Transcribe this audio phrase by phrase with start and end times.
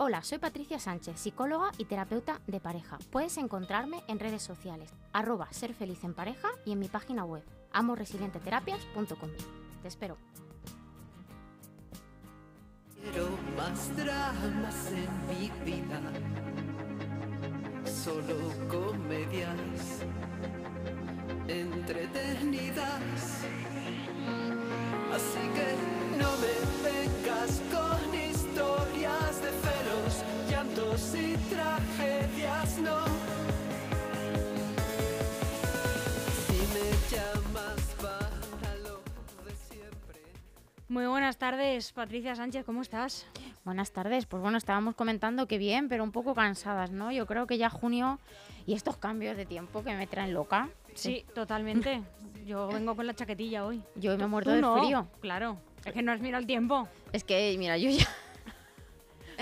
[0.00, 2.98] Hola, soy Patricia Sánchez, psicóloga y terapeuta de pareja.
[3.10, 7.42] Puedes encontrarme en redes sociales, arroba ser feliz en pareja y en mi página web,
[7.72, 9.30] amoresilienteterapias.com.
[9.82, 10.16] Te espero.
[12.94, 16.00] Quiero más dramas en mi vida,
[17.84, 18.36] solo
[18.68, 20.04] comedias
[21.48, 23.00] entretenidas.
[41.50, 43.24] Tardes, Patricia Sánchez, ¿cómo estás?
[43.64, 44.26] Buenas tardes.
[44.26, 47.10] Pues bueno, estábamos comentando que bien, pero un poco cansadas, ¿no?
[47.10, 48.18] Yo creo que ya junio
[48.66, 50.68] y estos cambios de tiempo que me traen loca.
[50.92, 52.02] Sí, totalmente.
[52.44, 53.82] Yo vengo con la chaquetilla hoy.
[53.94, 55.08] Yo me he muerto de no, frío.
[55.22, 56.86] Claro, es que no has mirado el tiempo.
[57.14, 58.06] Es que, mira, yo ya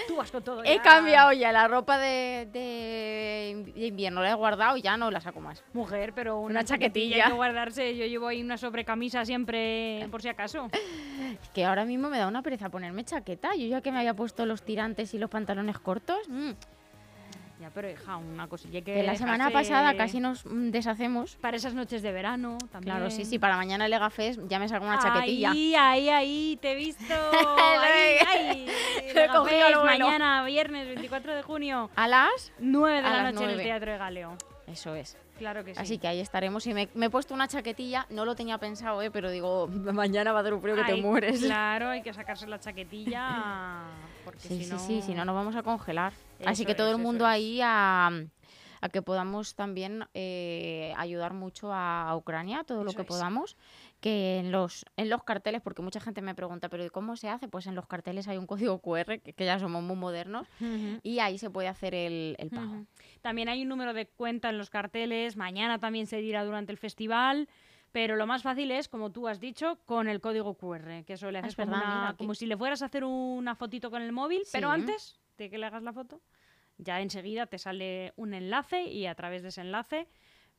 [0.08, 0.62] Tú vas con todo.
[0.64, 0.82] he ya.
[0.82, 5.20] cambiado ya la ropa de, de de invierno, la he guardado y ya no la
[5.20, 5.62] saco más.
[5.72, 7.24] Mujer, pero una, Una chaquetilla chaquetilla.
[7.24, 7.96] hay que guardarse.
[7.96, 10.68] Yo llevo ahí una sobrecamisa siempre, por si acaso.
[10.72, 13.54] Es que ahora mismo me da una pereza ponerme chaqueta.
[13.56, 16.18] Yo ya que me había puesto los tirantes y los pantalones cortos.
[16.28, 16.50] mm,
[17.60, 21.36] Ya, pero hija, una cosilla que que la semana pasada casi nos mm, deshacemos.
[21.36, 22.96] Para esas noches de verano también.
[22.96, 25.52] Claro, sí, sí, para mañana el Legafest ya me saco una chaquetilla.
[25.52, 27.14] Ahí, ahí, ahí, te he visto.
[27.82, 28.66] ahí, ahí.
[29.14, 29.84] Legafest.
[29.84, 32.52] Mañana, viernes 24 de junio, A las...
[32.58, 33.62] 9 de A la noche en el.
[33.62, 34.36] Teatro de Galeo.
[34.66, 35.16] Eso es.
[35.38, 35.80] Claro que sí.
[35.80, 36.66] Así que ahí estaremos.
[36.66, 39.10] Y me, me he puesto una chaquetilla, no lo tenía pensado, ¿eh?
[39.10, 41.40] pero digo, mañana va a dar un frío que te mueres.
[41.40, 43.82] Claro, hay que sacarse la chaquetilla.
[44.24, 44.78] Porque Sí, si sí, no...
[44.78, 46.12] sí, si no nos vamos a congelar.
[46.44, 48.10] Así que todo es, el mundo ahí a,
[48.86, 53.08] a que podamos también eh, ayudar mucho a, a Ucrania, todo lo que es.
[53.08, 53.56] podamos.
[54.00, 57.28] Que en los, en los carteles, porque mucha gente me pregunta, ¿pero ¿y cómo se
[57.28, 57.48] hace?
[57.48, 60.46] Pues en los carteles hay un código QR, que, que ya somos muy modernos,
[61.02, 62.84] y ahí se puede hacer el, el pago.
[63.22, 65.36] También hay un número de cuenta en los carteles.
[65.36, 67.48] Mañana también se dirá durante el festival.
[67.92, 71.30] Pero lo más fácil es, como tú has dicho, con el código QR, que eso
[71.30, 72.18] le Ah, haces es como, verdad, una- mira, aquí.
[72.18, 75.56] como si le fueras a hacer una fotito con el móvil, pero antes de que
[75.56, 76.20] le hagas la foto,
[76.78, 80.08] ya enseguida te sale un enlace y a través de ese enlace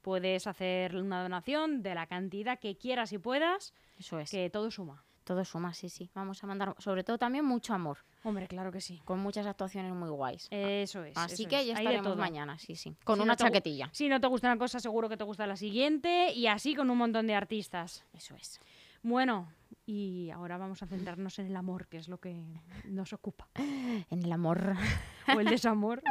[0.02, 4.30] puedes hacer una donación de la cantidad que quieras y puedas, Eso es.
[4.32, 5.04] que todo suma.
[5.24, 6.10] Todo suma, sí, sí.
[6.16, 9.02] Vamos a mandar, sobre todo también mucho amor, Hombre, claro que sí.
[9.04, 10.48] con muchas actuaciones muy guays.
[10.52, 11.18] Eso es.
[11.18, 11.68] Así eso que es.
[11.68, 12.96] ya de estaremos mañana, sí, sí.
[13.04, 13.90] Con Si una no chaquetilla.
[13.92, 16.90] Si no te gusta una cosa, seguro que te gusta la siguiente y así con
[16.90, 18.06] un montón de artistas.
[18.14, 18.62] Eso es.
[19.04, 19.52] Bueno,
[19.86, 23.50] y ahora vamos a centrarnos en el amor, que es lo que nos ocupa.
[24.10, 24.76] En el amor.
[25.36, 26.02] O el desamor.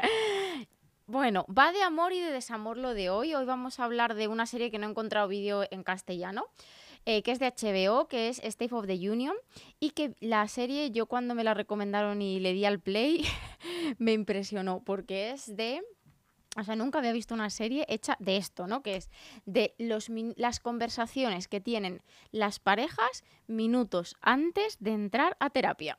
[1.06, 3.32] Bueno, va de amor y de desamor lo de hoy.
[3.34, 6.46] Hoy vamos a hablar de una serie que no he encontrado vídeo en castellano,
[7.04, 9.36] eh, que es de HBO, que es State of the Union,
[9.78, 13.24] y que la serie yo cuando me la recomendaron y le di al play,
[13.98, 15.82] me impresionó, porque es de...
[16.56, 18.82] O sea, nunca había visto una serie hecha de esto, ¿no?
[18.82, 19.10] Que es
[19.44, 25.98] de los las conversaciones que tienen las parejas minutos antes de entrar a terapia.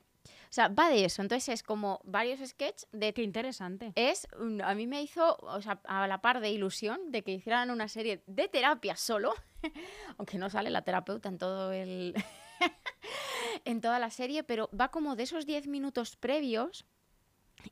[0.49, 1.21] O sea, va de eso.
[1.21, 3.91] Entonces es como varios sketches de Qué interesante.
[3.95, 4.27] es,
[4.63, 7.87] a mí me hizo, o sea, a la par de ilusión de que hicieran una
[7.87, 9.33] serie de terapia solo,
[10.17, 12.15] aunque no sale la terapeuta en todo el
[13.65, 16.85] en toda la serie, pero va como de esos 10 minutos previos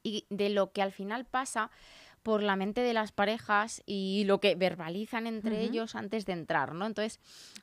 [0.03, 1.71] y de lo que al final pasa
[2.25, 6.73] por la mente de las parejas y lo que verbalizan entre ellos antes de entrar,
[6.73, 6.87] ¿no?
[6.87, 7.19] Entonces,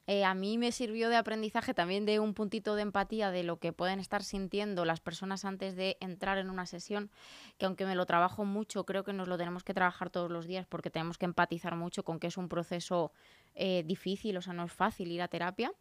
[0.06, 3.59] eh, a mí me sirvió de aprendizaje también de un puntito de empatía de lo
[3.59, 7.11] que pueden estar sintiendo las personas antes de entrar en una sesión,
[7.59, 10.47] que aunque me lo trabajo mucho, creo que nos lo tenemos que trabajar todos los
[10.47, 13.11] días porque tenemos que empatizar mucho con que es un proceso
[13.56, 15.73] eh, difícil, o sea, no es fácil ir a terapia.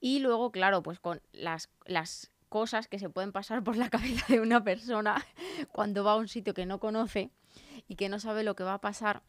[0.00, 4.26] Y luego, claro, pues con las, las cosas que se pueden pasar por la cabeza
[4.28, 5.26] de una persona
[5.72, 7.32] cuando va a un sitio que no conoce
[7.88, 9.22] y que no sabe lo que va a pasar.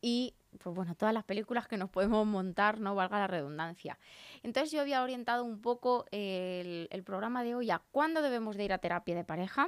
[0.00, 3.98] Y, pues bueno, todas las películas que nos podemos montar, no valga la redundancia.
[4.42, 8.72] Entonces yo había orientado un poco el, programa de hoy a cuándo debemos de ir
[8.72, 9.66] a terapia de pareja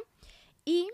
[0.64, 0.88] y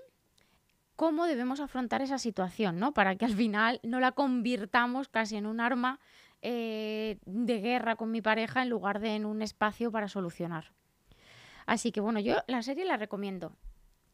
[0.95, 2.95] cómo debemos afrontar esa situación, ¿no?
[2.95, 5.99] Para que al final no la convirtamos casi en un arma
[6.41, 10.73] eh, de guerra con mi pareja en lugar de en un espacio para solucionar.
[11.67, 13.57] Así que bueno, yo la serie la recomiendo.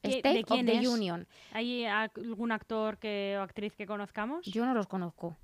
[0.03, 0.87] ¿Qué- State de of the es?
[0.89, 1.27] Union.
[1.53, 4.47] ¿Hay algún actor que, o actriz que conozcamos?
[4.47, 5.37] Yo no los conozco.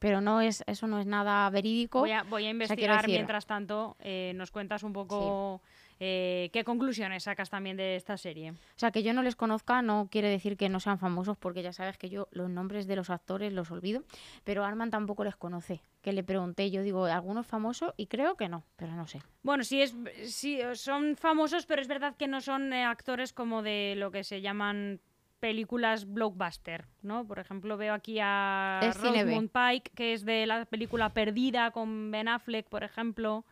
[0.00, 1.98] Pero no es, eso no es nada verídico.
[2.00, 3.96] Voy a, voy a investigar mientras tanto.
[4.00, 5.60] eh, nos cuentas un poco
[6.00, 8.52] eh, qué conclusiones sacas también de esta serie.
[8.52, 11.62] O sea, que yo no les conozca no quiere decir que no sean famosos, porque
[11.62, 14.04] ya sabes que yo los nombres de los actores los olvido.
[14.44, 15.80] Pero Arman tampoco les conoce.
[16.02, 17.94] Que le pregunté, yo digo, ¿alguno es famoso?
[17.96, 19.20] Y creo que no, pero no sé.
[19.42, 23.62] Bueno, sí, es, sí son famosos, pero es verdad que no son eh, actores como
[23.62, 25.00] de lo que se llaman
[25.40, 27.26] películas blockbuster, ¿no?
[27.26, 28.80] Por ejemplo, veo aquí a.
[28.82, 33.44] Rosamund Pike, que es de la película Perdida con Ben Affleck, por ejemplo.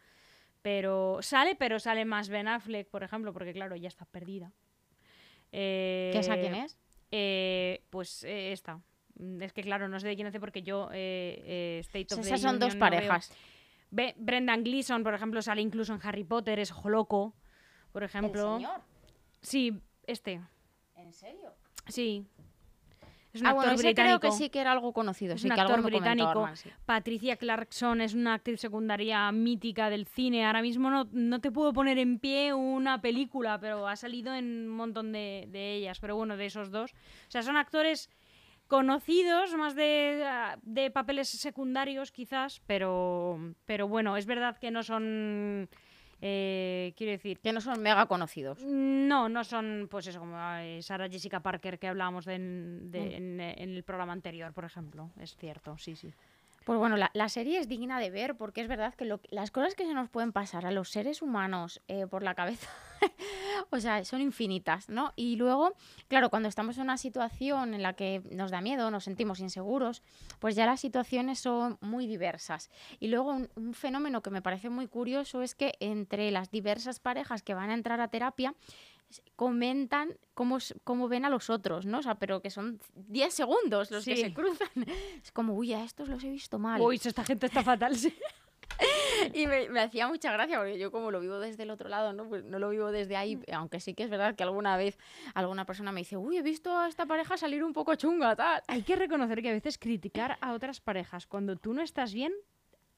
[0.67, 4.51] Pero sale, pero sale más Ben Affleck, por ejemplo, porque claro, ya está perdida.
[5.53, 6.77] Eh, ¿Qué esa quién es?
[7.13, 8.81] eh, pues eh, esta.
[9.15, 12.21] Mm, Es que claro, no sé de quién hace porque yo eh, eh, State of
[12.21, 12.99] the Esas son dos Union no veo.
[13.09, 13.33] parejas.
[13.93, 17.37] Brendan Gleeson, por ejemplo, sale incluso en Harry Potter, es ojo loco.
[17.93, 18.59] Por ejemplo.
[19.43, 20.41] Sí, este.
[20.97, 21.55] ¿En serio?
[21.87, 22.27] Sí.
[23.37, 24.19] Es un Ah, actor bueno, británico.
[24.21, 25.35] creo que sí que era algo conocido.
[25.35, 26.29] Es sí, un que algo actor comentó británico.
[26.41, 26.71] Arman, sí.
[26.85, 30.45] Patricia Clarkson es una actriz secundaria mítica del cine.
[30.47, 34.45] Ahora mismo no, no te puedo poner en pie una película, pero ha salido en
[34.45, 36.01] un montón de, de ellas.
[36.01, 36.93] Pero bueno, de esos dos.
[36.93, 38.11] O sea, son actores
[38.69, 40.25] conocidos, más de,
[40.63, 45.69] de papeles secundarios quizás, pero, pero bueno, es verdad que no son...
[46.21, 48.63] eh, quiero decir, Que no son mega conocidos.
[48.65, 53.01] no, no son, pues eso, como eh, Sarah Jessica Parker que hablábamos de en, de-
[53.01, 53.13] Mm.
[53.13, 55.11] en, en el programa anterior, por ejemplo.
[55.21, 56.13] Es cierto, sí, sí.
[56.67, 59.77] Pues bueno, la, serie es digna de ver porque es verdad que lo- las cosas
[59.77, 62.69] que se nos pueden pasar a los seres humanos eh, por la cabeza,
[63.71, 65.13] o sea, son infinitas, ¿no?
[65.15, 65.75] Y luego,
[66.09, 70.03] claro, cuando estamos en una situación en la que nos da miedo, nos sentimos inseguros,
[70.41, 72.69] pues ya las situaciones son muy diversas.
[72.99, 77.45] Y luego un, fenómeno que me parece muy curioso es que entre las diversas parejas
[77.45, 78.57] que van a entrar a terapia,
[79.37, 81.99] comentan cómo, cómo ven a los otros, ¿no?
[81.99, 84.69] O sea, pero que son 10 segundos los que se cruzan.
[85.23, 86.81] Es como, uy, a estos los he visto mal.
[86.81, 88.15] Uy, esta gente está fatal, sí.
[89.33, 92.13] Y me, me hacía mucha gracia porque yo como lo vivo desde el otro lado,
[92.13, 92.29] ¿no?
[92.29, 94.99] Pues no lo vivo desde ahí, aunque sí que es verdad que alguna vez
[95.35, 98.63] alguna persona me dice, uy, he visto a esta pareja salir un poco chunga, tal.
[98.67, 102.35] Hay que reconocer que a veces criticar a otras parejas cuando tú no estás bien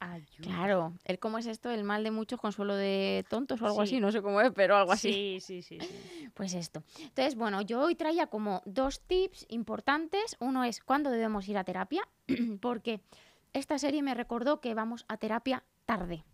[0.00, 0.26] ayuda.
[0.40, 3.94] Claro, el cómo es esto, el mal de muchos, consuelo de tontos o algo Sí.
[3.94, 5.12] así, no sé cómo es, pero algo así.
[5.12, 5.88] Sí, sí, sí, sí.
[6.34, 6.82] Pues esto.
[7.00, 10.36] Entonces, bueno, yo hoy traía como dos tips importantes.
[10.40, 12.06] Uno es cuándo debemos ir a terapia,
[12.60, 13.00] porque
[13.52, 16.24] esta serie me recordó que vamos a terapia tarde.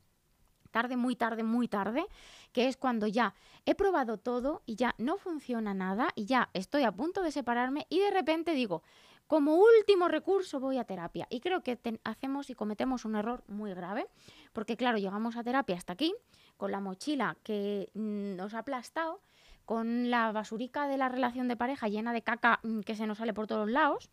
[0.72, 2.05] Tarde, muy tarde, muy tarde,
[2.52, 3.34] que es cuando ya
[3.64, 7.87] he probado todo y ya no funciona nada y ya estoy a punto de separarme
[7.88, 8.82] y de repente digo,
[9.26, 11.26] como último recurso voy a terapia.
[11.31, 14.06] Y creo que hacemos y cometemos un error muy grave,
[14.53, 16.15] porque claro, llegamos a terapia hasta aquí,
[16.56, 19.21] con la mochila que mm, nos ha aplastado,
[19.65, 23.19] con la basurica de la relación de pareja llena de caca mm, que se nos
[23.19, 24.11] sale por todos lados.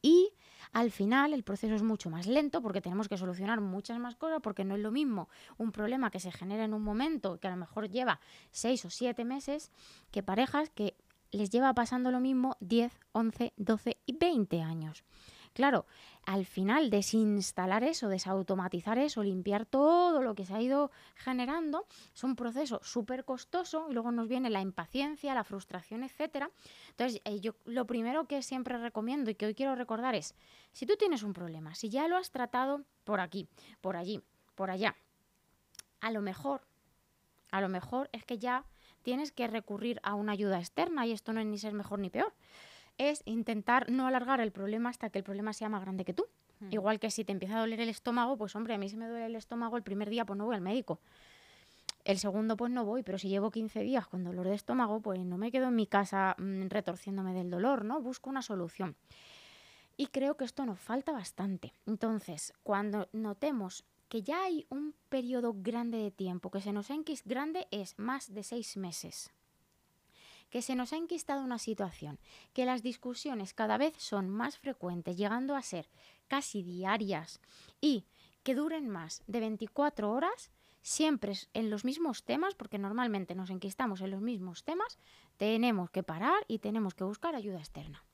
[0.00, 0.32] Y
[0.72, 4.40] al final el proceso es mucho más lento porque tenemos que solucionar muchas más cosas
[4.42, 5.28] porque no es lo mismo
[5.58, 8.20] un problema que se genera en un momento que a lo mejor lleva
[8.50, 9.70] seis o siete meses
[10.10, 10.96] que parejas que
[11.32, 15.02] les lleva pasando lo mismo 10, 11, 12 y 20 años.
[15.54, 15.84] Claro,
[16.24, 22.24] al final desinstalar eso, desautomatizar eso, limpiar todo lo que se ha ido generando, es
[22.24, 26.50] un proceso súper costoso y luego nos viene la impaciencia, la frustración, etcétera.
[26.90, 30.34] Entonces, eh, yo lo primero que siempre recomiendo y que hoy quiero recordar es,
[30.72, 33.46] si tú tienes un problema, si ya lo has tratado por aquí,
[33.82, 34.22] por allí,
[34.54, 34.96] por allá,
[36.00, 36.66] a lo mejor,
[37.50, 38.64] a lo mejor es que ya
[39.02, 42.10] tienes que recurrir a una ayuda externa y esto no es ni ser mejor ni
[42.10, 42.32] peor.
[42.98, 46.26] Es intentar no alargar el problema hasta que el problema sea más grande que tú.
[46.60, 46.68] Hmm.
[46.70, 49.08] Igual que si te empieza a doler el estómago, pues hombre, a mí se me
[49.08, 51.00] duele el estómago el primer día, pues no voy al médico.
[52.04, 55.20] El segundo, pues no voy, pero si llevo 15 días con dolor de estómago, pues
[55.20, 58.00] no me quedo en mi casa mm, retorciéndome del dolor, ¿no?
[58.00, 58.96] Busco una solución.
[59.96, 61.72] Y creo que esto nos falta bastante.
[61.86, 66.94] Entonces, cuando notemos que ya hay un periodo grande de tiempo, que se nos ha
[66.94, 69.30] enquis- grande es más de seis meses,
[70.50, 72.18] que se nos ha enquistado una situación,
[72.52, 75.88] que las discusiones cada vez son más frecuentes, llegando a ser
[76.28, 77.40] casi diarias
[77.80, 78.04] y
[78.42, 80.50] que duren más de 24 horas,
[80.82, 84.98] siempre en los mismos temas, porque normalmente nos enquistamos en los mismos temas,
[85.38, 88.04] tenemos que parar y tenemos que buscar ayuda externa.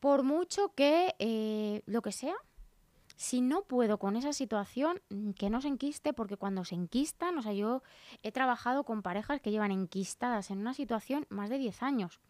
[0.00, 2.34] Por mucho que eh, lo que sea,
[3.18, 7.36] si no puedo con esa situación, mm, que no se enquiste, porque cuando se enquistan,
[7.36, 7.82] o sea, yo
[8.22, 12.20] he trabajado con parejas que llevan enquistadas en una situación más de 10 años.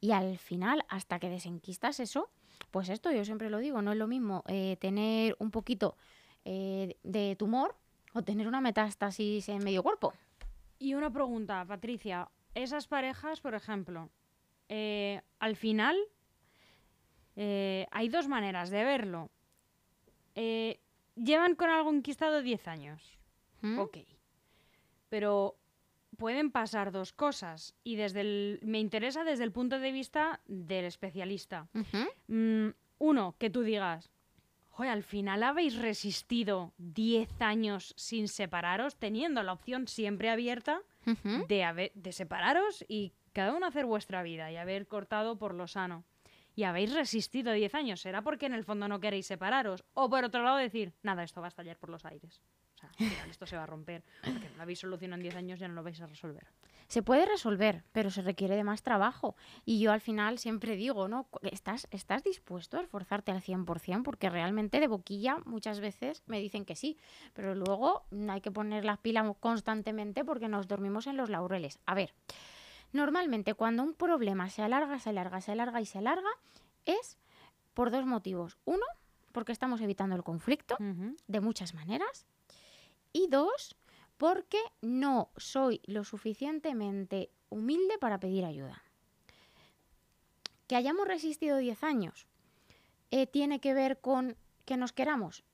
[0.00, 2.30] Y al final, hasta que desenquistas eso,
[2.70, 5.96] pues esto yo siempre lo digo, no es lo mismo eh, tener un poquito
[6.44, 7.74] eh, de tumor
[8.14, 10.14] o tener una metástasis en medio cuerpo.
[10.78, 12.30] Y una pregunta, Patricia.
[12.54, 14.08] esas parejas, por ejemplo,
[14.68, 15.98] eh, al final
[17.90, 19.30] hay dos maneras de verlo.
[20.40, 20.78] Eh,
[21.16, 23.02] llevan con algo enquistado 10 años.
[23.60, 23.78] ¿Mm?
[23.80, 23.98] Ok.
[25.08, 25.56] Pero
[26.16, 27.74] pueden pasar dos cosas.
[27.84, 31.68] Y desde el, me interesa desde el punto de vista del especialista.
[32.28, 32.68] Mm,
[32.98, 34.10] uno, que tú digas,
[34.70, 40.80] "Joder, al final habéis resistido 10 años sin separaros, teniendo la opción siempre abierta
[41.48, 45.66] de, haber- de separaros y cada uno hacer vuestra vida y haber cortado por lo
[45.66, 46.04] sano.
[46.58, 48.00] Y habéis resistido 10 años.
[48.00, 49.84] ¿Será porque en el fondo no queréis separaros?
[49.94, 52.42] O por otro lado decir, nada, esto va a estallar por los aires.
[52.74, 52.90] O sea,
[53.30, 54.02] esto se va a romper.
[54.24, 56.48] Porque no lo habéis solucionado en 10 años, ya no lo vais a resolver.
[56.88, 59.36] Se puede resolver, pero se requiere de más trabajo.
[59.64, 61.28] Y yo al final siempre digo, ¿no?
[61.42, 64.02] ¿Estás, estás dispuesto a esforzarte al 100%?
[64.02, 66.98] Porque realmente de boquilla muchas veces me dicen que sí,
[67.34, 71.78] pero luego hay que poner las pilas constantemente porque nos dormimos en los laureles.
[71.86, 72.14] A ver,
[72.92, 76.30] normalmente cuando un problema se alarga, se alarga, se alarga y se alarga,
[76.84, 77.18] es
[77.74, 78.58] por dos motivos.
[78.64, 78.84] Uno,
[79.32, 82.26] porque estamos evitando el conflicto de muchas maneras.
[83.12, 83.76] Y dos,
[84.16, 88.82] porque no soy lo suficientemente humilde para pedir ayuda.
[90.66, 92.26] Que hayamos resistido 10 años
[93.10, 95.44] eh, tiene que ver con que nos queramos.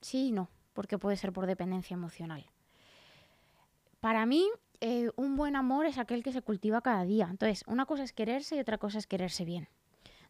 [0.00, 2.44] Sí y no, porque puede ser por dependencia emocional.
[4.00, 4.48] Para mí,
[4.80, 7.28] eh, un buen amor es aquel que se cultiva cada día.
[7.30, 9.68] Entonces, una cosa es quererse y otra cosa es quererse bien.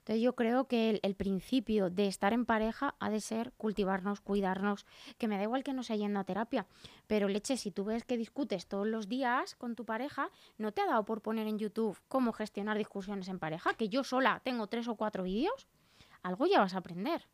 [0.09, 4.87] Entonces yo creo que el, principio de estar en pareja ha de ser cultivarnos, cuidarnos,
[5.19, 6.67] que me da igual que no sea yendo a terapia,
[7.07, 10.81] pero leche, si tú ves que discutes todos los días con tu pareja, no te
[10.81, 14.67] ha dado por poner en YouTube cómo gestionar discusiones en pareja, que yo sola tengo
[14.67, 15.69] tres o cuatro vídeos,
[16.23, 17.28] algo ya vas a aprender.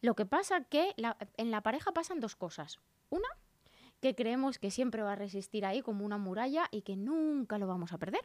[0.00, 0.94] Lo que pasa que
[1.36, 2.80] en la pareja pasan dos cosas.
[3.10, 3.28] Una,
[4.04, 7.66] que creemos que siempre va a resistir ahí como una muralla y que nunca lo
[7.66, 8.20] vamos a perder.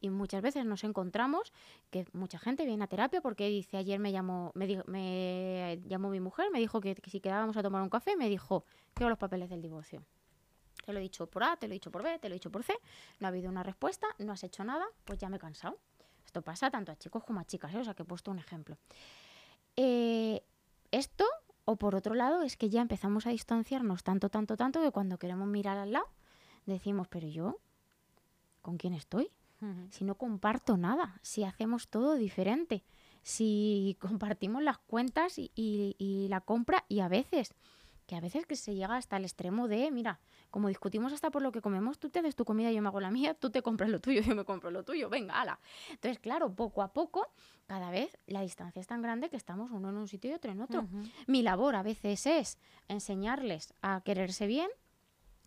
[0.00, 1.52] Y muchas veces nos encontramos
[1.90, 6.10] que mucha gente viene a terapia porque dice, ayer me llamó, me, dijo- me llamó
[6.10, 8.64] mi mujer, me dijo que, si quedábamos a tomar un café, me dijo,
[8.94, 10.04] quiero los papeles del divorcio.
[10.84, 12.38] Te lo he dicho por A, te lo he dicho por B, te lo he
[12.38, 12.78] dicho por C,
[13.18, 15.76] no ha habido una respuesta, no has hecho nada, pues ya me he cansado.
[16.24, 17.78] Esto pasa tanto a chicos como a chicas, ¿eh?
[17.78, 18.78] o sea que he puesto un ejemplo.
[19.74, 20.40] Eh,
[20.92, 21.24] esto,
[21.66, 25.18] o por otro lado, es que ya empezamos a distanciarnos tanto, tanto, tanto que cuando
[25.18, 26.06] queremos mirar al lado,
[26.64, 27.58] decimos, pero yo,
[28.62, 29.30] ¿con quién estoy?
[29.90, 32.84] Si no comparto nada, si hacemos todo diferente,
[33.22, 37.52] si compartimos las cuentas y, y- y la compra y a veces,
[38.06, 40.20] que a veces que se llega hasta el extremo de, mira,
[40.50, 43.00] como discutimos hasta por lo que comemos, tú te haces tu comida, yo me hago
[43.00, 45.58] la mía, tú te compras lo tuyo, yo me compro lo tuyo, venga, ala.
[45.90, 47.28] Entonces, claro, poco a poco,
[47.66, 50.52] cada vez la distancia es tan grande que estamos uno en un sitio y otro
[50.52, 50.86] en otro.
[51.26, 52.58] Mi labor a veces es
[52.88, 54.70] enseñarles a quererse bien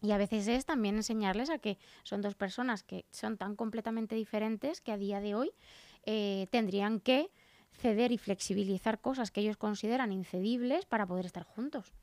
[0.01, 4.15] y a veces es también enseñarles a que son dos personas que son tan completamente
[4.15, 5.51] diferentes que a día de hoy
[6.05, 7.29] eh, tendrían que
[7.71, 11.93] ceder y flexibilizar cosas que ellos consideran incedibles para poder estar juntos.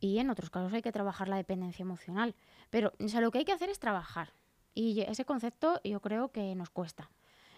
[0.00, 2.34] Y en otros casos hay que trabajar la dependencia emocional.
[2.70, 4.32] Pero lo que hay que hacer es trabajar.
[4.74, 7.10] Y ese concepto yo creo que nos cuesta.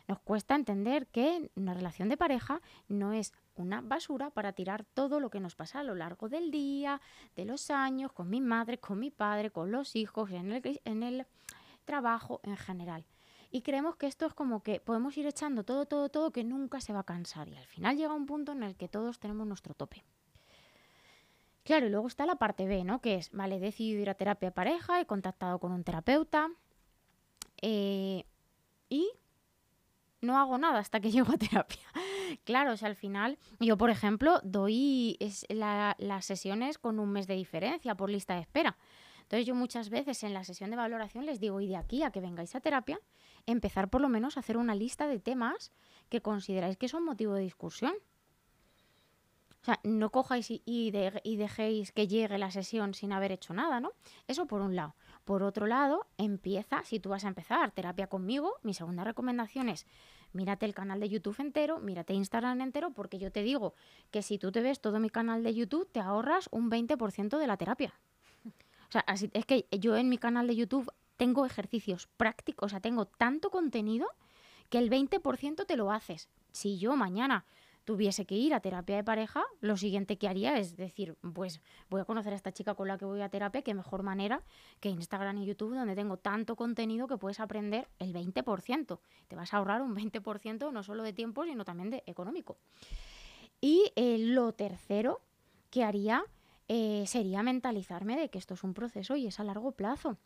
[0.09, 5.21] Nos cuesta entender que una relación de pareja no es una basura para tirar todo
[5.21, 7.01] lo que nos pasa a lo largo del día,
[7.37, 11.03] de los años, con mi madre, con mi padre, con los hijos, en el, en
[11.05, 11.27] el
[11.85, 13.05] trabajo en general.
[13.51, 16.81] Y creemos que esto es como que podemos ir echando todo, todo, todo, que nunca
[16.81, 17.49] se va a cansar.
[17.49, 20.03] Y al final llega un punto en el que todos tenemos nuestro tope.
[21.65, 23.01] Claro, y luego está la parte B, ¿no?
[23.01, 26.51] Que es, vale, he decidido ir a terapia pareja, he contactado con un terapeuta
[27.61, 28.25] eh,
[28.89, 29.09] y
[30.21, 31.79] no hago nada hasta que llego a terapia.
[32.45, 35.19] Claro, o sea, al final, yo, por ejemplo, doy
[35.99, 38.77] las sesiones con un mes de diferencia por lista de espera.
[39.23, 42.11] Entonces yo muchas veces en la sesión de valoración les digo, y de aquí a
[42.11, 43.01] que vengáis a terapia,
[43.47, 45.73] empezar por lo menos a hacer una lista de temas
[46.09, 47.95] que consideráis que son motivo de discusión.
[49.63, 53.31] O sea, no cojáis y, y de- y dejéis que llegue la sesión sin haber
[53.33, 53.93] hecho nada, ¿no?
[54.27, 54.97] Eso por un lado.
[55.25, 59.87] Por otro lado, empieza, si tú vas a empezar terapia conmigo, mi segunda recomendación es
[60.33, 63.75] mírate el canal de YouTube entero, mírate Instagram entero, porque yo te digo
[64.11, 67.47] que si tú te ves todo mi canal de YouTube, te ahorras un 20% de
[67.47, 67.93] la terapia.
[68.47, 72.69] O sea, así, es que yo en mi canal de YouTube tengo ejercicios prácticos, o
[72.71, 74.09] sea, tengo tanto contenido
[74.71, 76.29] que el 20% te lo haces.
[76.51, 77.45] Si yo mañana
[77.85, 81.61] tuviese que ir a terapia de pareja, lo siguiente que haría es decir, pues
[81.91, 84.43] voy a conocer a esta chica con la que voy a terapia, qué mejor manera
[84.81, 88.99] que Instagram y YouTube, donde tengo tanto contenido que puedes aprender el 20%.
[89.29, 92.57] Te vas a ahorrar un 20% no solo de tiempo, sino también de económico.
[93.61, 95.21] Y eh, lo tercero
[95.71, 96.25] que haría
[96.69, 100.19] eh, sería mentalizarme de que esto es un proceso y es a largo plazo.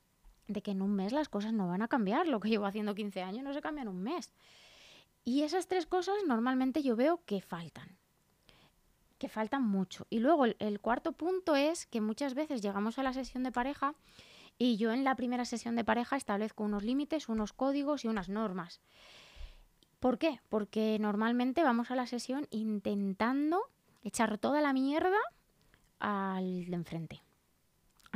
[0.49, 2.29] de que en un mes las cosas no van a cambiar.
[2.29, 4.33] Lo que llevo haciendo 15 años no se cambia en un mes.
[5.27, 7.99] Y esas tres cosas normalmente yo veo que faltan.
[9.19, 10.07] Que faltan mucho.
[10.09, 13.97] Y luego el, cuarto punto es que muchas veces llegamos a la sesión de pareja
[14.57, 18.29] y yo en la primera sesión de pareja establezco unos límites, unos códigos y unas
[18.29, 18.81] normas.
[19.99, 20.41] ¿Por qué?
[20.49, 23.61] Porque normalmente vamos a la sesión intentando
[24.05, 25.19] echar toda la mierda
[25.99, 27.23] al de enfrente,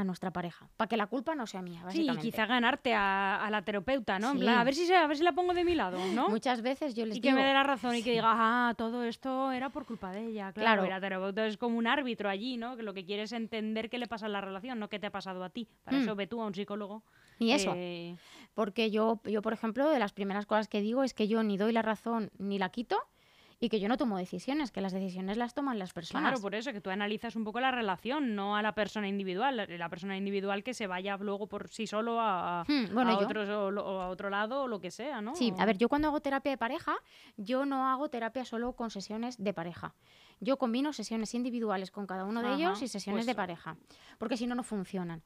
[0.00, 2.23] a nuestra pareja, para que la culpa no sea mía, Sí, básicamente.
[2.23, 4.30] quizá ganarte a, a la terapeuta, ¿no?
[4.33, 4.40] En Sí.
[4.40, 6.28] plan, a ver si se- a ver si la pongo de mi lado, ¿no?
[6.28, 8.75] Muchas veces yo les y que digo, me dé la razón y que diga, ah,
[8.76, 10.52] todo esto era por culpa de ella.
[10.52, 10.87] Claro, Claro.
[10.87, 12.76] y la terapeuta es como un árbitro allí, ¿no?
[12.76, 15.07] Que lo que quiere es entender qué le pasa en la relación, no qué te
[15.07, 15.69] ha pasado a ti.
[15.85, 16.00] Para Mm.
[16.02, 17.02] eso ve tú a un psicólogo.
[17.38, 18.16] ni eso, eh,
[18.54, 21.57] porque yo, yo, por ejemplo, de las primeras cosas que digo es que yo ni
[21.57, 22.99] doy la razón ni la quito
[23.62, 26.30] y que yo no tomo decisiones, que las decisiones las toman las personas.
[26.30, 29.54] Claro, por eso, que tú analizas un poco la relación, no a la persona individual.
[29.58, 33.20] La, la persona individual que se vaya luego por sí solo a, Hmm, bueno, a
[33.20, 35.34] yo- otros o, lo- o a otro lado o lo que sea, ¿no?
[35.34, 36.96] Sí, a ver, yo cuando hago terapia de pareja,
[37.36, 39.94] yo no hago terapia solo con sesiones de pareja.
[40.42, 43.76] Yo combino sesiones individuales con cada uno de Ajá, ellos y sesiones de pues- pareja,
[44.18, 45.23] porque si no, no funcionan.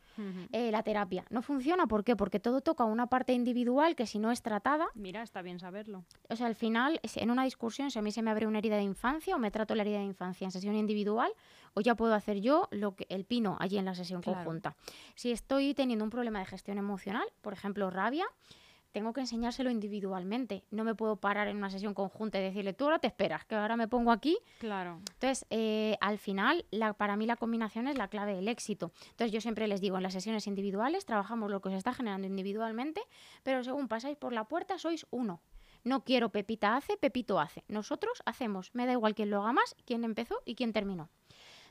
[0.53, 2.17] Eh, la terapia no funciona, ¿por qué?
[2.17, 6.05] Porque todo toca una parte individual que si no es tratada, Mira, está bien saberlo.
[6.29, 8.77] o sea, al final, en una discusión, si a mí se me abre una herida
[8.77, 11.33] de infancia o me trato la herida de infancia en sesión individual,
[11.75, 14.39] o ya puedo hacer yo lo que el pino allí en la sesión Claro.
[14.39, 14.77] conjunta.
[15.15, 18.27] Si estoy teniendo un problema de gestión emocional, por ejemplo, rabia,
[18.95, 20.63] tengo que enseñárselo individualmente.
[20.71, 23.57] No me puedo parar en una sesión conjunta y decirle, tú ahora te esperas, que
[23.57, 24.39] ahora me pongo aquí.
[24.61, 25.01] Claro.
[25.15, 28.93] Entonces, eh, al final, la, para mí la combinación es la clave del éxito.
[29.11, 32.29] Entonces, yo siempre les digo, en las sesiones individuales trabajamos lo que os está generando
[32.29, 33.01] individualmente,
[33.43, 35.41] pero según pasáis por la puerta, sois uno.
[35.83, 37.65] No quiero Pepita hace, Pepito hace.
[37.67, 38.71] Nosotros hacemos.
[38.75, 41.11] Me da igual quién lo haga más, quién empezó y quién terminó.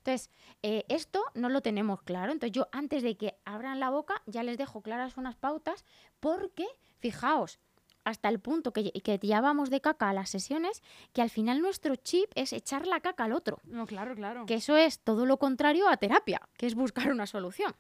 [0.04, 0.30] Entonces,
[0.64, 2.34] eh, esto no lo tenemos claro.
[2.34, 5.86] Entonces, yo antes de que abran la boca, ya les dejo claras unas pautas,
[6.20, 6.68] porque,
[7.00, 7.58] fijaos,
[8.04, 10.84] hasta el punto que, que ya vamos de caca a las sesiones,
[11.14, 13.62] que al final nuestro chip es echar la caca al otro.
[13.64, 14.46] No, claro, claro.
[14.46, 17.74] Que eso es todo lo contrario a terapia, que es buscar una solución.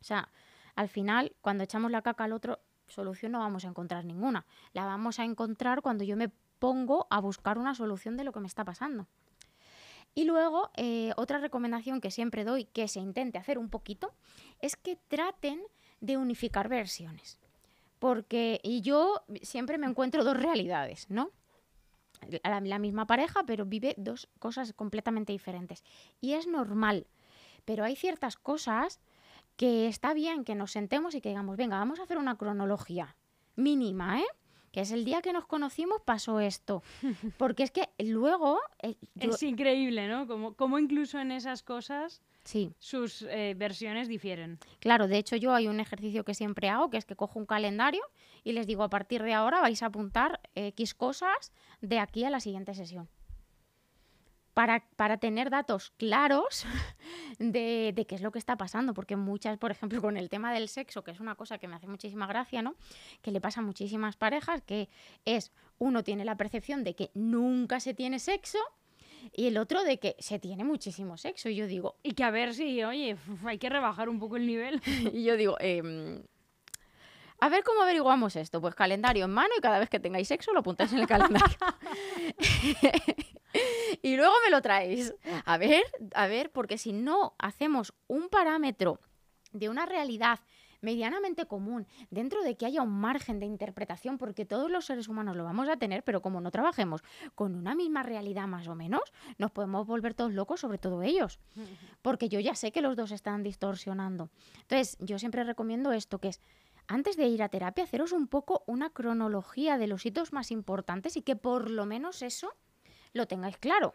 [0.00, 0.30] O sea,
[0.76, 4.46] al final, cuando echamos la caca al otro, solución no vamos a encontrar ninguna.
[4.74, 8.38] La vamos a encontrar cuando yo me pongo a buscar una solución de lo que
[8.38, 9.08] me está pasando.
[10.18, 14.12] Y luego, eh, otra recomendación que siempre doy, que se intente hacer un poquito,
[14.58, 15.62] es que traten
[16.00, 17.38] de unificar versiones.
[18.00, 21.30] Porque, y yo siempre me encuentro dos realidades, ¿no?
[22.42, 25.84] La, la misma pareja, pero vive dos cosas completamente diferentes.
[26.20, 27.06] Y es normal.
[27.64, 28.98] Pero hay ciertas cosas
[29.54, 33.14] que está bien que nos sentemos y que digamos, venga, vamos a hacer una cronología
[33.54, 34.26] mínima, ¿eh?
[34.72, 36.82] Que es el día que nos conocimos pasó esto.
[37.38, 38.60] Porque es que luego...
[38.82, 40.26] eh, yo- Es increíble, ¿no?
[40.26, 44.58] Como, como incluso en esas cosas sí, sus eh, versiones difieren.
[44.80, 47.46] claro, de hecho yo hay un ejercicio que siempre hago, que es que cojo un
[47.46, 48.02] calendario
[48.44, 52.30] y les digo, a partir de ahora vais a apuntar X cosas de aquí a
[52.30, 53.08] la siguiente sesión.
[54.58, 56.66] Para, para tener datos claros
[57.38, 60.52] de, de qué es lo que está pasando, porque muchas, por ejemplo, con el tema
[60.52, 62.74] del sexo, que es una cosa que me hace muchísima gracia, ¿no?
[63.22, 64.88] Que le pasa a muchísimas parejas, que
[65.24, 68.58] es, uno tiene la percepción de que nunca se tiene sexo
[69.32, 71.48] y el otro de que se tiene muchísimo sexo.
[71.48, 74.44] Y yo digo, Y que a ver si, oye, hay que rebajar un poco el
[74.48, 74.82] nivel.
[75.12, 76.24] y yo digo, em,
[77.38, 78.60] a ver cómo averiguamos esto.
[78.60, 81.56] Pues calendario en mano y cada vez que tengáis sexo lo apuntáis en el calendario.
[84.18, 85.14] luego me lo traéis.
[85.44, 89.00] A ver, a ver, porque si no hacemos un parámetro
[89.52, 90.40] de una realidad
[90.80, 95.36] medianamente común, dentro de que haya un margen de interpretación, porque todos los seres humanos
[95.36, 97.02] lo vamos a tener, pero como no trabajemos
[97.34, 99.02] con una misma realidad más o menos,
[99.38, 101.40] nos podemos volver todos locos, sobre todo ellos
[102.02, 104.30] porque yo ya sé que los dos están distorsionando.
[104.60, 106.40] Entonces, yo siempre recomiendo esto, que es,
[106.86, 111.16] antes de ir a terapia, haceros un poco una cronología de los hitos más importantes
[111.16, 112.54] y que por lo menos eso
[113.12, 113.94] lo tengáis claro.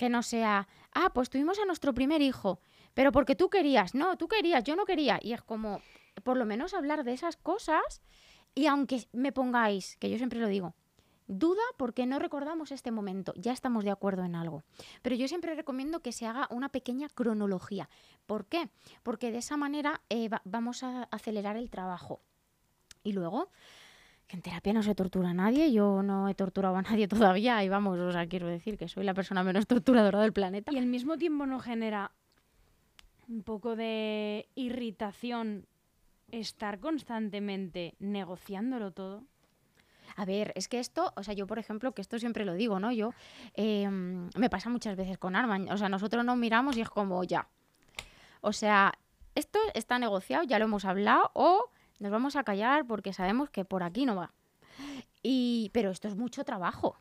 [0.00, 2.58] Que no sea, ah, pues tuvimos a nuestro primer hijo,
[2.94, 5.18] pero porque tú querías, no, tú querías, yo no quería.
[5.20, 5.82] Y es como,
[6.24, 8.00] por lo menos hablar de esas cosas
[8.54, 10.74] y aunque me pongáis, que yo siempre lo digo,
[11.26, 14.64] duda porque no recordamos este momento, ya estamos de acuerdo en algo.
[15.02, 17.90] Pero yo siempre recomiendo que se haga una pequeña cronología.
[18.24, 18.70] ¿Por qué?
[19.02, 22.22] Porque de esa manera eh, va- vamos a acelerar el trabajo.
[23.04, 23.50] Y luego,
[24.30, 27.64] que en terapia no se tortura a nadie, yo no he torturado a nadie todavía,
[27.64, 30.72] y vamos, o sea, quiero decir que soy la persona menos torturadora del planeta.
[30.72, 32.12] Y al mismo tiempo no genera
[33.28, 35.66] un poco de irritación
[36.30, 39.24] estar constantemente negociándolo todo.
[40.14, 42.78] A ver, es que esto, o sea, yo por ejemplo, que esto siempre lo digo,
[42.78, 42.92] ¿no?
[42.92, 43.12] Yo,
[43.54, 47.24] eh, me pasa muchas veces con Arman, o sea, nosotros nos miramos y es como
[47.24, 47.48] ya.
[48.42, 48.92] O sea,
[49.34, 53.64] esto está negociado, ya lo hemos hablado, o nos vamos a callar porque sabemos que
[53.64, 54.32] por aquí no va.
[55.22, 56.98] Y, pero esto es mucho trabajo.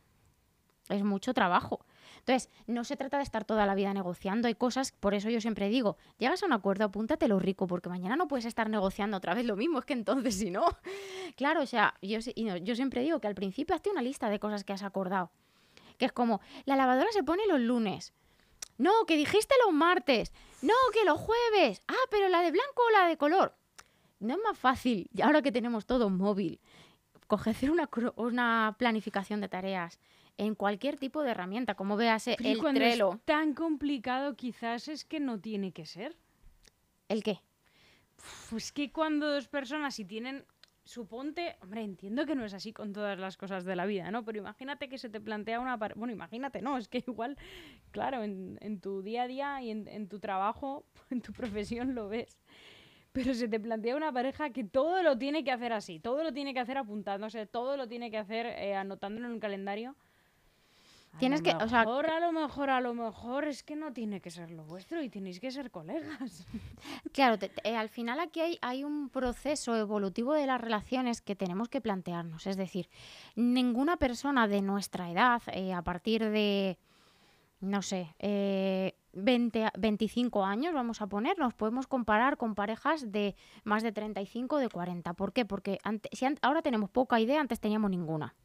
[0.89, 1.85] Es mucho trabajo.
[2.19, 4.47] Entonces, no se trata de estar toda la vida negociando.
[4.47, 7.89] Hay cosas, por eso yo siempre digo, llegas a un acuerdo, apúntate lo rico, porque
[7.89, 9.79] mañana no puedes estar negociando otra vez lo mismo.
[9.79, 10.65] Es que entonces, si no.
[11.35, 14.29] Claro, o sea, yo, y no, yo siempre digo que al principio hazte una lista
[14.29, 15.31] de cosas que has acordado.
[15.97, 18.13] Que es como, la lavadora se pone los lunes.
[18.77, 20.33] No, que dijiste los martes.
[20.61, 21.81] No, que los jueves.
[21.87, 23.53] Ah, pero la de blanco o la de color.
[24.19, 26.59] No es más fácil, ahora que tenemos todo móvil,
[27.27, 29.99] coger una, una planificación de tareas
[30.37, 33.13] en cualquier tipo de herramienta, como veas el cuando Trello.
[33.13, 36.17] es tan complicado, quizás es que no tiene que ser.
[37.07, 37.41] ¿El qué?
[38.49, 40.45] Pues que cuando dos personas si tienen,
[40.85, 44.23] suponte, hombre, entiendo que no es así con todas las cosas de la vida, ¿no?
[44.23, 47.37] Pero imagínate que se te plantea una, bueno, imagínate, no, es que igual,
[47.91, 51.95] claro, en, en tu día a día y en, en tu trabajo, en tu profesión
[51.95, 52.37] lo ves.
[53.11, 56.31] Pero se te plantea una pareja que todo lo tiene que hacer así, todo lo
[56.31, 59.95] tiene que hacer apuntándose, todo lo tiene que hacer eh, anotándolo en un calendario.
[61.13, 63.75] A Tienes lo que- o sea, mejor, a lo mejor, a lo mejor es que
[63.75, 66.45] no tiene que ser lo vuestro y tenéis que ser colegas.
[67.11, 71.21] Claro, te- te- eh, al final aquí hay, hay un proceso evolutivo de las relaciones
[71.21, 72.45] que tenemos que plantearnos.
[72.45, 72.89] Es decir,
[73.35, 76.77] ninguna persona de nuestra edad, eh, a partir de,
[77.59, 83.11] no sé, eh, 20, a- 25 años, vamos a poner, nos podemos comparar con parejas
[83.11, 85.13] de más de 35 o de 40.
[85.13, 85.45] ¿Por qué?
[85.45, 88.35] Porque ante- si ahora tenemos poca idea, antes teníamos ninguna.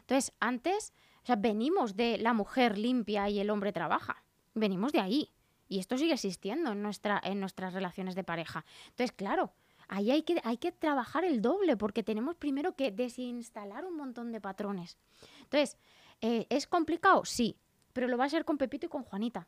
[0.00, 4.24] Entonces, antes, o sea, venimos de la mujer limpia y el hombre trabaja.
[4.54, 5.30] Venimos de ahí.
[5.68, 8.64] Y esto sigue existiendo en, nuestra, en nuestras relaciones de pareja.
[8.88, 9.52] Entonces, claro,
[9.88, 14.32] ahí hay que, hay que trabajar el doble porque tenemos primero que desinstalar un montón
[14.32, 14.98] de patrones.
[15.44, 15.78] Entonces,
[16.20, 17.24] eh, ¿es complicado?
[17.24, 17.56] Sí,
[17.94, 19.46] pero lo va a ser con Pepito y con Juanita.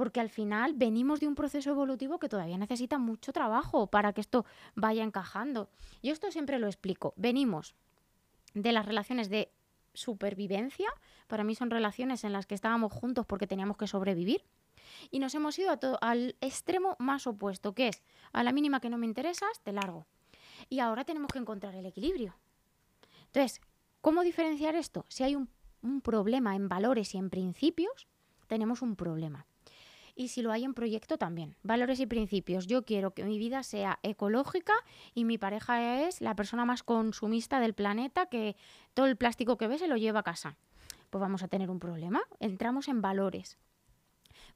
[0.00, 4.22] Porque al final venimos de un proceso evolutivo que todavía necesita mucho trabajo para que
[4.22, 5.68] esto vaya encajando.
[6.02, 7.12] Yo esto siempre lo explico.
[7.18, 7.74] Venimos
[8.54, 9.52] de las relaciones de
[9.92, 10.88] supervivencia.
[11.26, 14.42] Para mí son relaciones en las que estábamos juntos porque teníamos que sobrevivir.
[15.10, 18.96] Y nos hemos ido al extremo más opuesto, que es a la mínima que no
[18.96, 20.06] me interesas, te largo.
[20.70, 22.34] Y ahora tenemos que encontrar el equilibrio.
[23.26, 23.60] Entonces,
[24.00, 25.04] ¿cómo diferenciar esto?
[25.08, 28.08] Si hay un problema en valores y en principios,
[28.46, 29.46] tenemos un problema.
[30.14, 31.56] Y si lo hay en proyecto también.
[31.62, 32.66] Valores y principios.
[32.66, 34.74] Yo quiero que mi vida sea ecológica
[35.14, 38.56] y mi pareja es la persona más consumista del planeta que
[38.94, 40.56] todo el plástico que ve se lo lleva a casa.
[41.10, 42.22] Pues vamos a tener un problema.
[42.38, 43.58] Entramos en valores.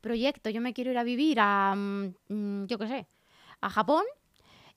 [0.00, 3.06] Proyecto, yo me quiero ir a vivir a, mm, mm, yo qué sé,
[3.60, 4.04] a Japón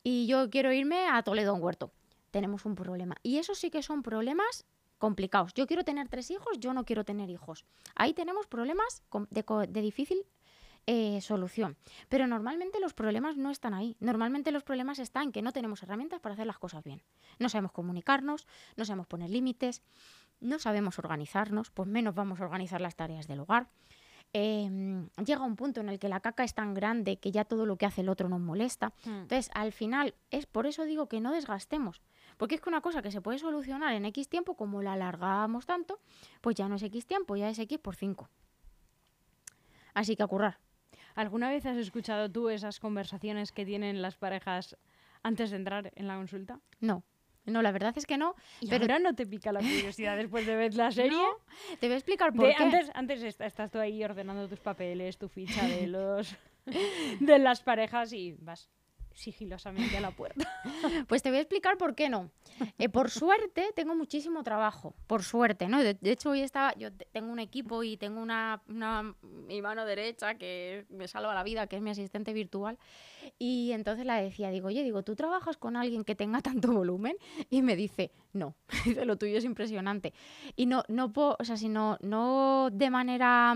[0.04, 1.92] y yo quiero irme a Toledo, un huerto.
[2.32, 3.16] Tenemos un problema.
[3.24, 4.66] Y eso sí que son problemas
[4.98, 5.54] complicados.
[5.54, 7.66] Yo quiero tener tres hijos, yo no quiero tener hijos.
[7.96, 10.26] Ahí tenemos problemas de difícil
[10.89, 11.76] eh, solución.
[12.08, 13.97] Pero normalmente los problemas no están ahí.
[14.00, 17.04] Normalmente los problemas están en que no tenemos herramientas para hacer las cosas bien.
[17.39, 18.47] No sabemos comunicarnos,
[18.78, 19.84] no sabemos poner límites,
[20.39, 23.67] no sabemos organizarnos, pues menos vamos a organizar las tareas del hogar.
[24.32, 27.65] Eh, llega un punto en el que la caca es tan grande que ya todo
[27.65, 28.93] lo que hace el otro nos molesta.
[29.06, 32.02] Entonces, al final, es por eso digo que no desgastemos.
[32.38, 35.65] Porque es que una cosa que se puede solucionar en X tiempo, como la alargamos
[35.65, 36.00] tanto,
[36.39, 38.30] pues ya no es X tiempo, ya es X por 5.
[39.93, 40.60] Así que a currar.
[41.17, 44.77] ¿Alguna vez has escuchado tú esas conversaciones que tienen las parejas
[45.23, 46.60] antes de entrar en la consulta?
[46.80, 47.03] No,
[47.45, 48.36] no, la verdad es que no.
[48.62, 51.17] ¿Y Pero- ahora no te pica la curiosidad después de ver la serie?
[51.17, 51.25] No,
[51.80, 52.63] te voy a explicar por De- qué.
[52.63, 56.36] antes antes est- estás tú ahí ordenando tus papeles, tu ficha de los
[57.19, 58.69] de las parejas y vas
[59.17, 60.47] sigilosamente a la puerta.
[61.08, 62.30] Pues te voy a explicar por qué no.
[62.77, 64.93] Eh, por suerte, tengo muchísimo trabajo.
[65.08, 65.82] Por suerte, ¿no?
[65.82, 66.73] De, hecho, hoy estaba.
[66.75, 71.43] Yo te- tengo un equipo y tengo una, Mi mano derecha que me salva la
[71.43, 72.77] vida, que es mi asistente virtual.
[73.39, 77.15] Y entonces la decía, digo, oye, digo, ¿tú trabajas con alguien que tenga tanto volumen?
[77.49, 78.56] Y me dice, no.
[78.86, 80.13] Dice, lo tuyo es impresionante.
[80.56, 81.38] Y no, no puedo.
[81.39, 83.56] O sea, si no, no de manera.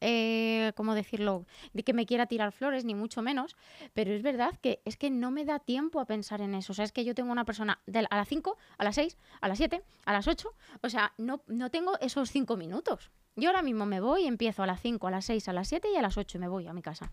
[0.00, 1.44] Eh, ¿cómo decirlo?
[1.72, 3.56] De que me quiera tirar flores, ni mucho menos,
[3.94, 6.72] pero es verdad que es que no me da tiempo a pensar en eso.
[6.72, 9.16] O sea, es que yo tengo una persona de, a las 5, a las 6,
[9.40, 10.52] a las 7, a las 8.
[10.82, 13.10] O sea, no, no tengo esos 5 minutos.
[13.36, 15.88] Yo ahora mismo me voy, empiezo a las 5, a las 6, a las 7
[15.92, 17.12] y a las 8 me voy a mi casa.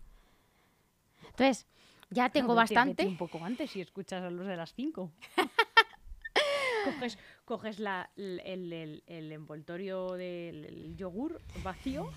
[1.26, 1.66] Entonces,
[2.10, 3.06] ya tengo vete bastante.
[3.06, 5.12] un poco antes si escuchas a los de las 5.
[6.84, 8.40] coges coges la, el,
[8.72, 12.10] el- el envoltorio del el yogur vacío,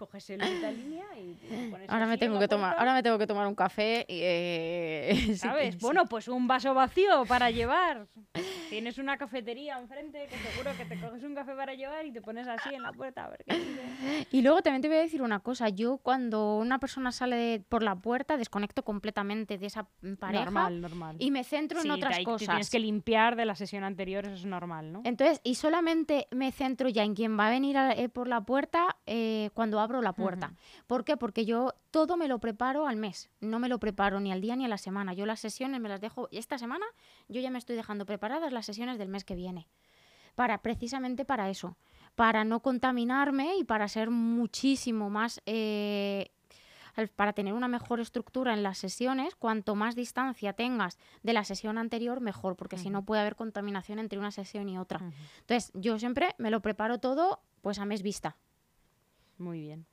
[0.00, 1.34] coges el de línea y
[1.70, 5.34] pones Ahora me tengo que tomar, ahora me tengo que tomar un café y eh,
[5.36, 5.74] ¿Sabes?
[5.74, 5.80] sí.
[5.82, 8.06] Bueno, pues un vaso vacío para llevar.
[8.70, 12.20] Tienes una cafetería enfrente que seguro que te coges un café para llevar y te
[12.22, 13.58] pones así en la puerta a ver qué.
[14.30, 15.68] Y luego también te voy a decir una cosa.
[15.70, 20.44] Yo cuando una persona sale de- por la puerta desconecto completamente de esa mm, pareja
[20.44, 21.16] Normal, normal.
[21.18, 22.46] y me centro Sí, en otras te cosas.
[22.48, 25.02] tienes que limpiar de la sesión anterior, eso es normal, ¿no?
[25.04, 28.40] Entonces, y solamente me centro ya en quien va a venir a- eh, por la
[28.42, 30.54] puerta eh, cuando abro la puerta.
[30.86, 31.16] ¿Por qué?
[31.16, 34.56] Porque yo todo me lo preparo al mes, no me lo preparo ni al día
[34.56, 35.12] ni a la semana.
[35.12, 36.86] Yo las sesiones me las dejo, esta semana
[37.28, 39.68] yo ya me estoy dejando preparadas las sesiones del mes que viene.
[40.34, 41.76] Para, precisamente para eso,
[42.14, 45.40] para no contaminarme y para ser muchísimo más...
[45.46, 46.30] eh,
[47.16, 51.78] para tener una mejor estructura en las sesiones, cuanto más distancia tengas de la sesión
[51.78, 55.00] anterior, mejor, porque si no puede haber contaminación entre una sesión y otra.
[55.40, 58.36] Entonces, yo siempre me lo preparo todo pues a mes vista.
[59.38, 59.86] Muy bien.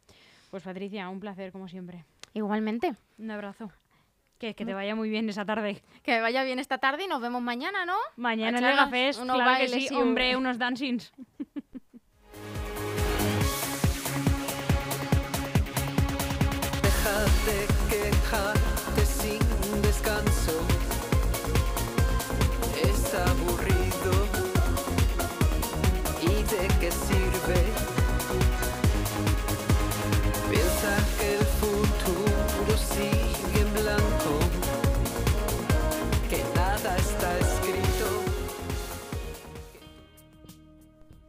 [0.49, 2.05] Pues Patricia, un placer como siempre.
[2.33, 2.93] Igualmente.
[3.17, 3.71] Un abrazo.
[4.37, 5.81] Que, que te vaya muy bien esa tarde.
[6.03, 7.97] Que vaya bien esta tarde y nos vemos mañana, ¿no?
[8.17, 8.73] Mañana en el
[9.19, 9.95] unos claro que sí.
[9.95, 11.11] Hombre, unos dancings.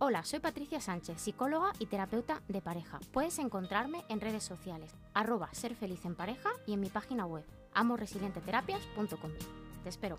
[0.00, 2.98] Hola, soy Patricia Sánchez, psicóloga y terapeuta de pareja.
[3.12, 7.44] Puedes encontrarme en redes sociales, arroba ser feliz en pareja y en mi página web,
[7.74, 9.30] amoresilienteterapias.com.
[9.84, 10.18] Te espero.